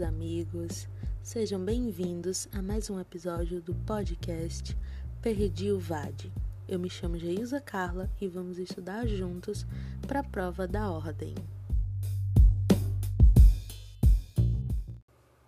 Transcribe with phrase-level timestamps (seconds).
[0.00, 0.88] amigos,
[1.22, 4.76] sejam bem-vindos a mais um episódio do podcast
[5.22, 6.32] Perdi o VAD.
[6.68, 9.66] Eu me chamo Geisa Carla e vamos estudar juntos
[10.06, 11.34] para a prova da ordem.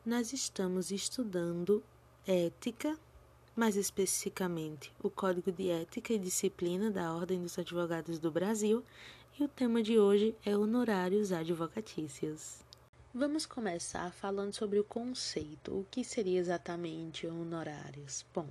[0.05, 1.83] Nós estamos estudando
[2.27, 2.97] ética,
[3.55, 8.83] mais especificamente o Código de Ética e Disciplina da Ordem dos Advogados do Brasil,
[9.39, 12.68] e o tema de hoje é honorários advocatícios.
[13.19, 15.81] Vamos começar falando sobre o conceito.
[15.81, 18.25] O que seria exatamente honorários?
[18.33, 18.47] Bom,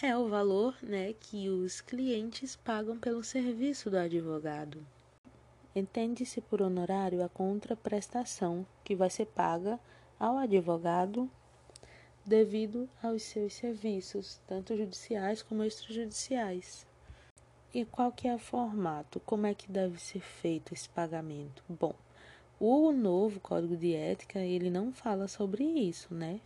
[0.00, 4.86] é o valor né, que os clientes pagam pelo serviço do advogado.
[5.74, 9.76] Entende-se por honorário a contraprestação que vai ser paga
[10.20, 11.28] ao advogado
[12.24, 16.86] devido aos seus serviços, tanto judiciais como extrajudiciais.
[17.74, 19.18] E qual que é o formato?
[19.18, 21.64] Como é que deve ser feito esse pagamento?
[21.68, 21.92] Bom,
[22.64, 26.40] o novo Código de Ética, ele não fala sobre isso, né?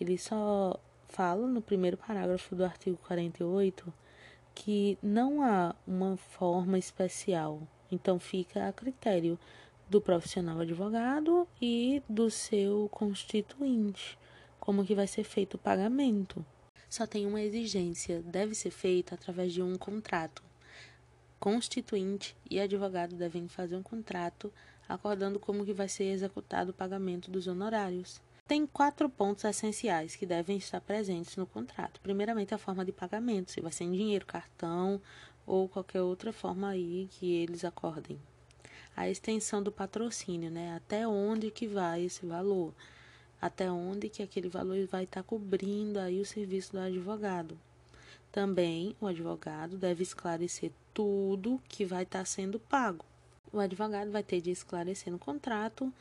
[0.00, 3.94] Ele só fala no primeiro parágrafo do artigo 48
[4.52, 7.62] que não há uma forma especial.
[7.88, 9.38] Então fica a critério
[9.88, 14.18] do profissional advogado e do seu constituinte,
[14.58, 16.44] como que vai ser feito o pagamento.
[16.90, 20.42] Só tem uma exigência, deve ser feito através de um contrato.
[21.38, 24.52] Constituinte e advogado devem fazer um contrato
[24.88, 28.20] acordando como que vai ser executado o pagamento dos honorários.
[28.46, 32.00] Tem quatro pontos essenciais que devem estar presentes no contrato.
[32.02, 35.00] Primeiramente, a forma de pagamento, se vai ser em dinheiro, cartão
[35.46, 38.20] ou qualquer outra forma aí que eles acordem.
[38.94, 40.74] A extensão do patrocínio, né?
[40.76, 42.74] Até onde que vai esse valor?
[43.40, 47.58] Até onde que aquele valor vai estar cobrindo aí o serviço do advogado?
[48.30, 53.04] Também o advogado deve esclarecer tudo que vai estar sendo pago
[53.54, 55.92] o advogado vai ter de esclarecer no contrato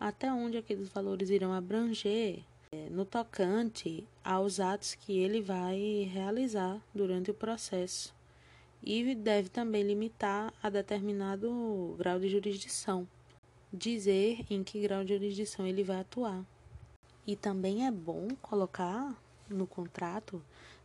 [0.00, 2.40] até onde aqueles valores irão abranger
[2.72, 8.14] é, no tocante aos atos que ele vai realizar durante o processo
[8.82, 13.06] e deve também limitar a determinado grau de jurisdição,
[13.72, 16.44] dizer em que grau de jurisdição ele vai atuar.
[17.26, 19.14] E também é bom colocar
[19.48, 20.42] no contrato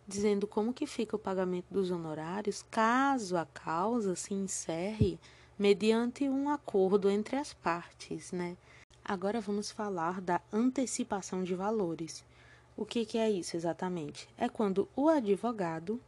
[0.08, 5.20] dizendo como que fica o pagamento dos honorários caso a causa se encerre
[5.59, 8.56] mediante um acordo entre as partes, né?
[9.03, 12.24] Agora vamos falar da antecipação de valores.
[12.78, 14.30] O que, que é isso exatamente?
[14.38, 16.00] É quando o advogado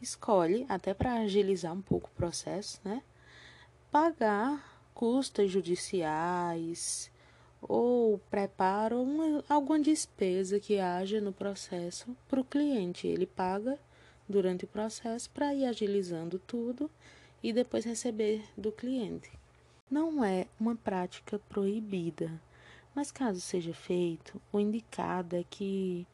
[0.00, 3.02] escolhe, até para agilizar um pouco o processo, né?
[3.90, 7.10] Pagar custas judiciais
[7.60, 13.06] ou prepara uma, alguma despesa que haja no processo para o cliente.
[13.06, 13.78] Ele paga
[14.26, 16.90] durante o processo para ir agilizando tudo
[17.44, 19.30] e depois receber do cliente.
[19.90, 22.40] Não é uma prática proibida,
[22.94, 26.06] mas caso seja feito, o indicado é que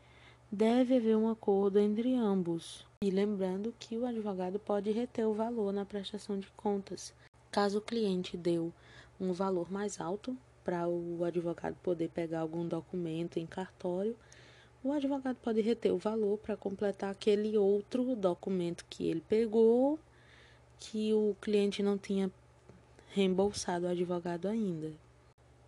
[0.51, 2.85] deve haver um acordo entre ambos.
[3.01, 7.15] E lembrando que o advogado pode reter o valor na prestação de contas,
[7.49, 8.73] caso o cliente deu
[9.21, 14.17] um valor mais alto para o advogado poder pegar algum documento em cartório,
[14.83, 19.97] o advogado pode reter o valor para completar aquele outro documento que ele pegou
[20.81, 22.31] que o cliente não tinha
[23.11, 24.91] reembolsado o advogado ainda.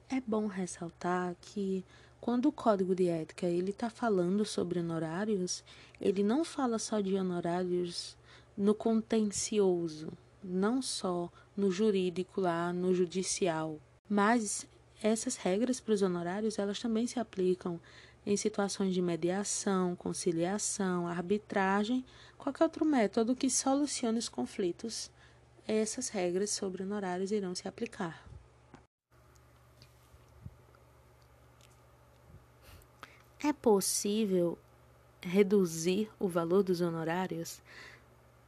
[0.08, 1.84] É bom ressaltar que
[2.20, 5.62] quando o código de ética ele está falando sobre honorários,
[6.00, 8.16] ele não fala só de honorários
[8.56, 10.12] no contencioso,
[10.42, 14.66] não só no jurídico lá, no judicial, mas
[15.02, 17.80] essas regras para os honorários elas também se aplicam
[18.24, 22.04] em situações de mediação, conciliação, arbitragem,
[22.42, 25.12] qualquer outro método que solucione os conflitos,
[25.66, 28.26] essas regras sobre honorários irão se aplicar.
[33.44, 34.58] É possível
[35.20, 37.62] reduzir o valor dos honorários?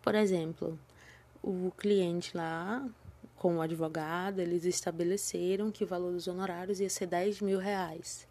[0.03, 0.77] Por exemplo,
[1.41, 2.85] o cliente lá,
[3.37, 8.27] com o advogado, eles estabeleceram que o valor dos honorários ia ser 10 mil reais.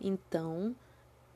[0.00, 0.74] Então,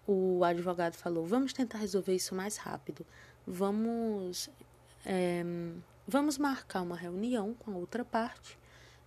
[0.07, 3.05] o advogado falou: vamos tentar resolver isso mais rápido.
[3.47, 4.51] Vamos,
[5.05, 5.45] é,
[6.07, 8.59] vamos marcar uma reunião com a outra parte.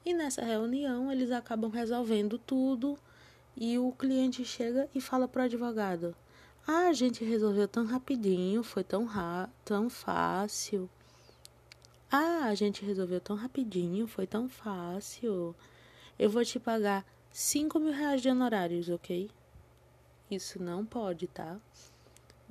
[0.05, 2.97] E nessa reunião eles acabam resolvendo tudo.
[3.55, 6.15] E o cliente chega e fala para o advogado:
[6.65, 10.89] Ah, a gente resolveu tão rapidinho, foi tão, ra tão fácil.
[12.09, 15.53] Ah, a gente resolveu tão rapidinho, foi tão fácil.
[16.17, 19.29] Eu vou te pagar 5 mil reais de honorários, ok?
[20.31, 21.59] Isso não pode, tá?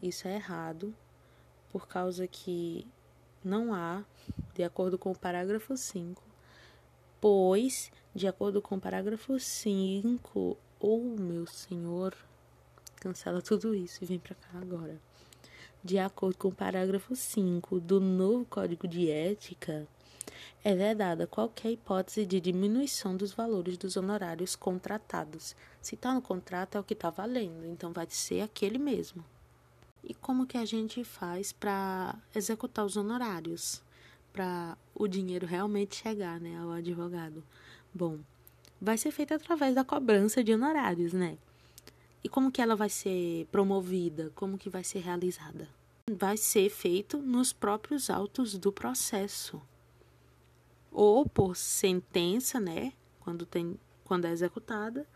[0.01, 0.95] Isso é errado,
[1.71, 2.87] por causa que
[3.45, 4.05] não há,
[4.55, 6.23] de acordo com o parágrafo 5,
[7.21, 12.15] pois, de acordo com o parágrafo 5, ou oh, meu senhor,
[12.97, 15.01] cancela tudo isso e vem para cá agora.
[15.83, 19.87] De acordo com o parágrafo 5 do novo Código de Ética,
[20.63, 25.55] é vedada qualquer hipótese de diminuição dos valores dos honorários contratados.
[25.81, 29.25] Se está no contrato, é o que está valendo, então vai ser aquele mesmo.
[30.03, 33.83] E como que a gente faz para executar os honorários?
[34.33, 37.43] Para o dinheiro realmente chegar né, ao advogado?
[37.93, 38.19] Bom,
[38.81, 41.37] vai ser feito através da cobrança de honorários, né?
[42.23, 44.31] E como que ela vai ser promovida?
[44.35, 45.69] Como que vai ser realizada?
[46.11, 49.61] Vai ser feito nos próprios autos do processo
[50.91, 55.07] ou por sentença, né, quando tem quando é executada,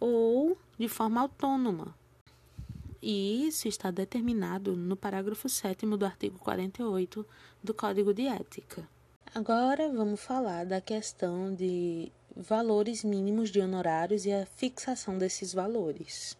[0.00, 1.94] ou de forma autônoma.
[3.06, 7.26] E isso está determinado no parágrafo 7 do artigo 48
[7.62, 8.88] do Código de Ética.
[9.34, 16.34] Agora vamos falar da questão de valores mínimos de honorários e a fixação desses valores.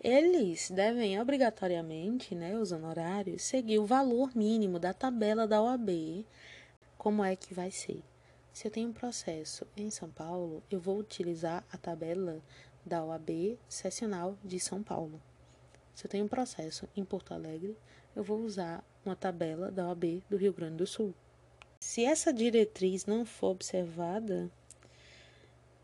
[0.00, 6.24] Eles devem obrigatoriamente, né, os honorários, seguir o valor mínimo da tabela da OAB
[6.98, 8.02] como é que vai ser?
[8.52, 12.42] Se eu tenho um processo em São Paulo, eu vou utilizar a tabela
[12.84, 15.22] da OAB Sessional de São Paulo.
[15.98, 17.76] Se eu tenho um processo em Porto Alegre,
[18.14, 21.12] eu vou usar uma tabela da OAB do Rio Grande do Sul.
[21.80, 24.48] Se essa diretriz não for observada,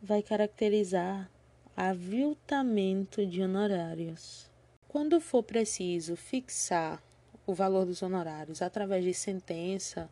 [0.00, 1.28] vai caracterizar
[1.76, 4.48] aviltamento de honorários.
[4.86, 7.02] Quando for preciso fixar
[7.44, 10.08] o valor dos honorários através de sentença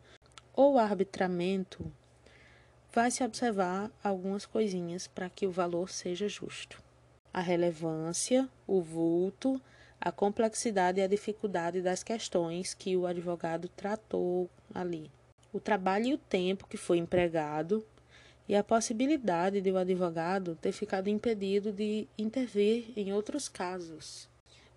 [0.53, 1.89] ou arbitramento,
[2.91, 6.83] vai se observar algumas coisinhas para que o valor seja justo.
[7.33, 9.61] A relevância, o vulto,
[10.03, 15.09] a complexidade e a dificuldade das questões que o advogado tratou ali.
[15.53, 17.85] O trabalho e o tempo que foi empregado
[18.47, 24.27] e a possibilidade de o advogado ter ficado impedido de intervir em outros casos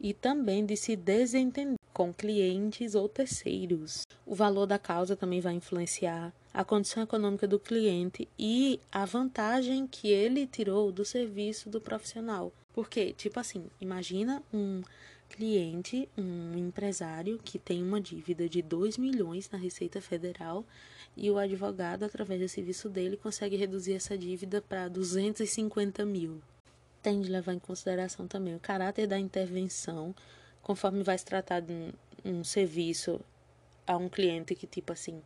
[0.01, 4.07] e também de se desentender com clientes ou terceiros.
[4.25, 9.89] O valor da causa também vai influenciar a condição econômica do cliente e a vantagem
[9.89, 12.53] que ele tirou do serviço do profissional.
[12.73, 14.83] Porque, tipo assim, imagina um
[15.29, 20.65] cliente, um empresário que tem uma dívida de 2 milhões na Receita Federal
[21.17, 26.41] e o advogado, através do serviço dele, consegue reduzir essa dívida para 250 mil.
[27.03, 30.15] Tem de levar em consideração também o caráter da intervenção,
[30.63, 31.93] conforme vai se tratar de um,
[32.25, 33.21] um serviço
[33.87, 35.23] a um cliente que, tipo assim,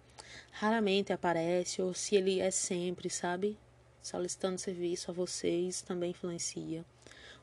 [0.52, 3.56] raramente aparece, ou se ele é sempre, sabe?
[4.02, 6.85] Solicitando serviço a vocês também influencia.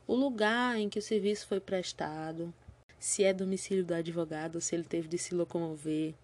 [0.08, 2.50] O lugar em que o serviço foi prestado,
[2.98, 6.14] se é domicílio do advogado, se ele teve de se locomover,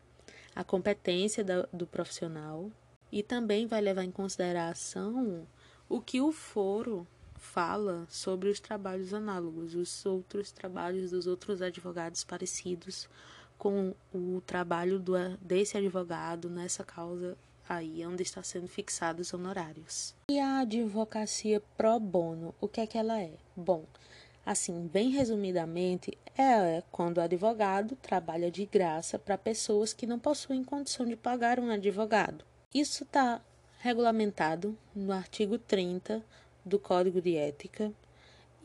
[0.57, 2.71] a competência do profissional.
[3.13, 5.47] E também vai levar em consideração
[5.87, 12.25] o que o foro fala sobre os trabalhos análogos, os outros trabalhos dos outros advogados
[12.25, 13.07] parecidos
[13.59, 14.99] com o trabalho
[15.43, 17.37] desse advogado nessa causa
[17.69, 20.15] aí onde está sendo fixados os honorários.
[20.29, 23.33] E a advocacia pro bono, o que é que ela é?
[23.57, 23.85] Bom,
[24.45, 30.65] assim, bem resumidamente, é quando o advogado trabalha de graça para pessoas que não possuem
[30.65, 32.45] condição de pagar um advogado.
[32.73, 33.41] Isso está
[33.79, 36.25] regulamentado no artigo 30
[36.65, 37.93] do Código de Ética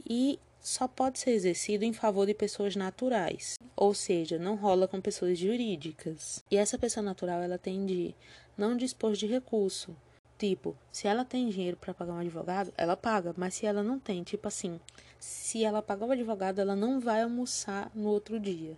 [0.09, 4.99] e só pode ser exercido em favor de pessoas naturais, ou seja, não rola com
[4.99, 6.43] pessoas jurídicas.
[6.51, 8.13] E essa pessoa natural ela tem de
[8.59, 9.95] não dispor de recurso.
[10.37, 13.99] Tipo, se ela tem dinheiro para pagar um advogado, ela paga, mas se ela não
[13.99, 14.79] tem, tipo assim,
[15.19, 18.77] se ela pagar o advogado, ela não vai almoçar no outro dia.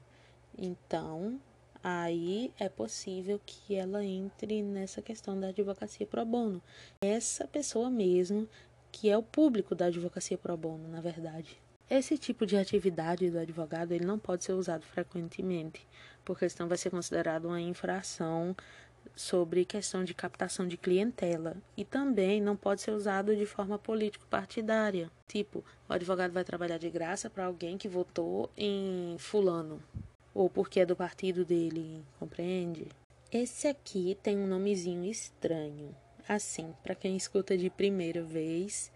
[0.58, 1.40] Então,
[1.84, 6.62] aí é possível que ela entre nessa questão da advocacia pro bono.
[7.02, 8.48] Essa pessoa mesmo
[8.92, 11.62] que é o público da advocacia pro bono, na verdade.
[11.90, 15.86] Esse tipo de atividade do advogado ele não pode ser usado frequentemente,
[16.24, 18.56] porque senão vai ser considerado uma infração
[19.16, 25.12] sobre questão de captação de clientela e também não pode ser usado de forma político-partidária.
[25.28, 29.82] Tipo, o advogado vai trabalhar de graça para alguém que votou em fulano
[30.34, 32.88] ou porque é do partido dele, compreende?
[33.32, 35.96] Esse aqui tem um nomezinho estranho.
[36.28, 38.92] Assim, para quem escuta de primeira vez,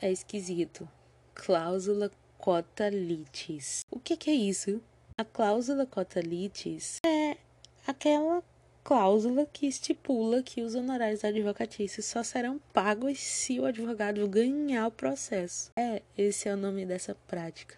[0.00, 0.88] é esquisito.
[1.34, 3.80] Cláusula cota litis.
[3.90, 4.80] O que, que é isso?
[5.18, 7.36] A cláusula cota litis é
[7.86, 8.42] aquela
[8.86, 14.92] cláusula que estipula que os honorários advocatícios só serão pagos se o advogado ganhar o
[14.92, 15.72] processo.
[15.74, 17.74] É, esse é o nome dessa prática.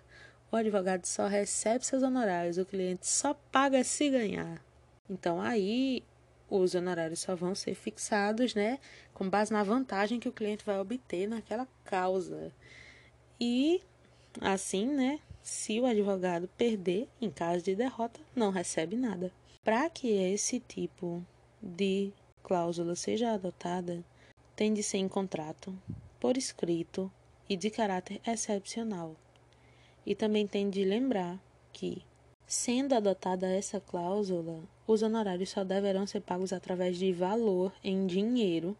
[0.53, 4.63] O advogado só recebe seus honorários, o cliente só paga se ganhar.
[5.09, 6.05] Então aí
[6.51, 8.79] os honorários só vão ser fixados, né,
[9.15, 12.53] com base na vantagem que o cliente vai obter naquela causa.
[13.41, 13.81] E
[14.43, 15.21] assim, né?
[15.43, 19.33] Se o advogado perder, em caso de derrota, não recebe nada.
[19.65, 21.25] Para que esse tipo
[21.63, 22.13] de
[22.43, 24.03] cláusula seja adotada,
[24.57, 25.77] tem de ser em contrato,
[26.19, 27.11] por escrito
[27.49, 29.15] e de caráter excepcional.
[30.07, 31.39] E também tem de lembrar
[31.73, 32.03] que,
[32.47, 38.77] sendo adotada essa cláusula, os honorários só deverão ser pagos através de valor em dinheiro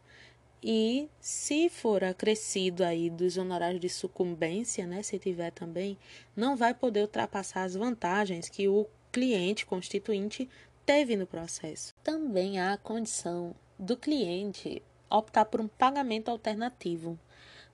[0.63, 5.97] e se for acrescido aí dos honorários de sucumbência, né, se tiver também,
[6.35, 10.49] não vai poder ultrapassar as vantagens que o cliente constituinte
[10.89, 11.93] teve no processo.
[12.03, 17.19] Também há a condição do cliente optar por um pagamento alternativo.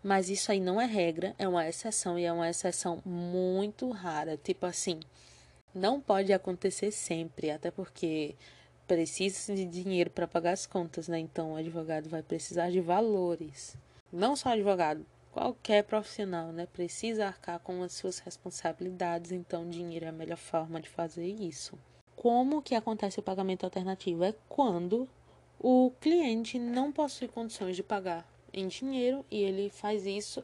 [0.03, 4.37] Mas isso aí não é regra, é uma exceção e é uma exceção muito rara.
[4.37, 4.99] Tipo assim,
[5.73, 8.35] não pode acontecer sempre, até porque
[8.85, 11.21] precisa de dinheiro para pagar as contas, né?
[11.21, 13.77] Então o advogado vai precisar de valores.
[14.13, 16.67] Não só advogado, qualquer profissional, né?
[16.67, 21.79] Precisa arcar com as suas responsabilidades, então dinheiro é a melhor forma de fazer isso.
[22.25, 24.25] Como que acontece o pagamento alternativo?
[24.25, 25.07] É quando
[25.61, 30.43] o cliente não possui condições de pagar em dinheiro e ele faz isso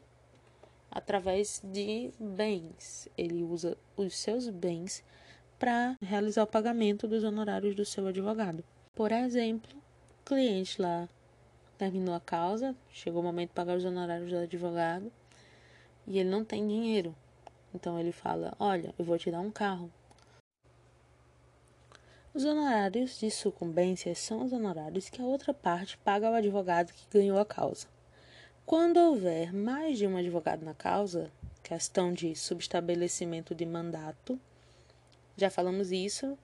[0.91, 3.09] através de bens.
[3.17, 5.03] Ele usa os seus bens
[5.57, 8.63] para realizar o pagamento dos honorários do seu advogado.
[8.93, 11.09] Por exemplo, o cliente lá
[11.79, 15.11] terminou a causa, chegou o momento de pagar os honorários do advogado
[16.05, 17.15] e ele não tem dinheiro.
[17.73, 19.91] Então ele fala: Olha, eu vou te dar um carro.
[22.33, 27.05] Os honorários de sucumbência são os honorários que a outra parte paga ao advogado que
[27.11, 27.87] ganhou a causa.
[28.65, 31.29] Quando houver mais de um advogado na causa,
[31.61, 34.39] questão de subestabelecimento de mandato,
[35.35, 36.37] já falamos isso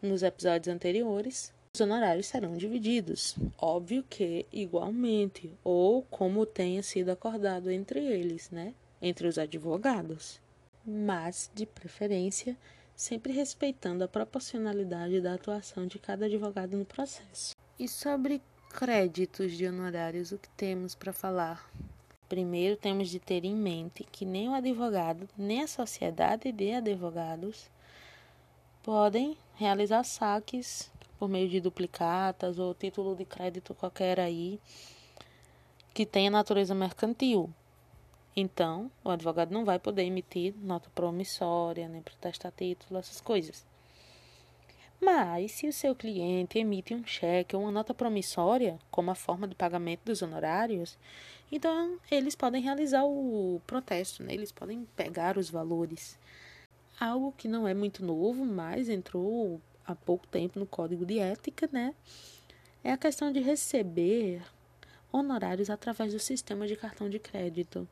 [0.00, 7.70] nos episódios anteriores, os honorários serão divididos, óbvio que igualmente, ou como tenha sido acordado
[7.70, 8.72] entre eles, né?
[9.02, 10.40] Entre os advogados.
[10.86, 12.56] Mas, de preferência,
[12.96, 17.54] sempre respeitando a proporcionalidade da atuação de cada advogado no processo.
[17.78, 21.70] E sobre créditos de honorários, o que temos para falar?
[22.28, 27.70] Primeiro, temos de ter em mente que nem o advogado, nem a sociedade de advogados
[28.82, 34.60] podem realizar saques por meio de duplicatas ou título de crédito qualquer aí
[35.92, 37.48] que tenha natureza mercantil.
[38.36, 43.64] Então, o advogado não vai poder emitir nota promissória, nem protestar título, essas coisas.
[45.00, 49.46] Mas, se o seu cliente emite um cheque ou uma nota promissória como a forma
[49.46, 50.98] de pagamento dos honorários,
[51.52, 54.34] então eles podem realizar o protesto, né?
[54.34, 56.18] eles podem pegar os valores.
[56.98, 61.68] Algo que não é muito novo, mas entrou há pouco tempo no Código de Ética,
[61.70, 61.94] né?
[62.82, 64.42] É a questão de receber
[65.12, 67.86] honorários através do sistema de cartão de crédito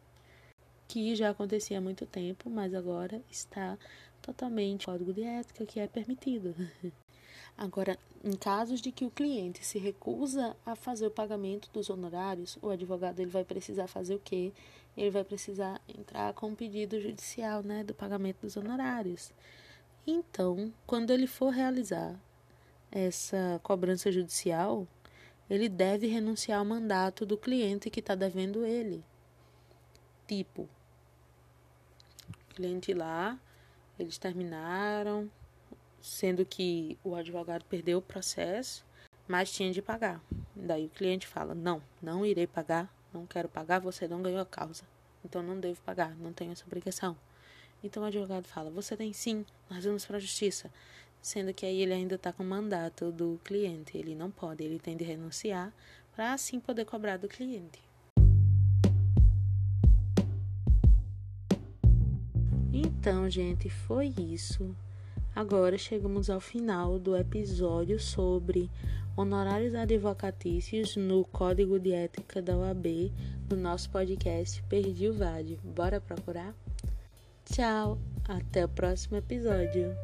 [0.92, 3.78] que já acontecia há muito tempo, mas agora está
[4.20, 6.54] totalmente código de ética que é permitido.
[7.56, 12.58] Agora, em casos de que o cliente se recusa a fazer o pagamento dos honorários,
[12.60, 14.52] o advogado ele vai precisar fazer o quê?
[14.94, 19.32] Ele vai precisar entrar com um pedido judicial, né, do pagamento dos honorários.
[20.06, 22.14] Então, quando ele for realizar
[22.90, 24.86] essa cobrança judicial,
[25.48, 29.02] ele deve renunciar ao mandato do cliente que está devendo ele.
[30.26, 30.68] Tipo,
[32.52, 33.38] cliente lá,
[33.98, 35.30] eles terminaram,
[36.00, 38.84] sendo que o advogado perdeu o processo,
[39.26, 40.20] mas tinha de pagar.
[40.54, 44.46] Daí o cliente fala: Não, não irei pagar, não quero pagar, você não ganhou a
[44.46, 44.84] causa.
[45.24, 47.16] Então não devo pagar, não tenho essa obrigação.
[47.82, 50.70] Então o advogado fala: Você tem sim, nós vamos para a justiça.
[51.20, 54.80] Sendo que aí ele ainda está com o mandato do cliente, ele não pode, ele
[54.80, 55.72] tem de renunciar
[56.16, 57.80] para assim poder cobrar do cliente.
[62.72, 64.74] Então, gente, foi isso.
[65.34, 68.70] Agora chegamos ao final do episódio sobre
[69.16, 73.12] honorários advocatícios no Código de Ética da OAB
[73.46, 75.58] do nosso podcast Perdi o Vádio.
[75.62, 76.54] Bora procurar?
[77.44, 79.94] Tchau, até o próximo episódio.